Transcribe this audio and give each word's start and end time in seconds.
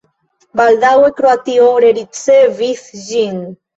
Baldaŭe 0.61 1.11
Kroatio 1.19 1.67
rericevis 1.85 2.85
ĝin. 3.11 3.37